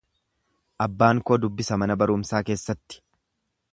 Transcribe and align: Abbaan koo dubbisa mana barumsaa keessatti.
Abbaan 0.85 1.21
koo 1.29 1.37
dubbisa 1.43 1.79
mana 1.83 1.99
barumsaa 2.03 2.41
keessatti. 2.49 3.03